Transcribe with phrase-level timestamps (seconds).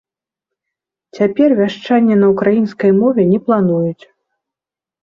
[1.17, 4.03] Цяпер вяшчанне на ўкраінскай мове не плануюць.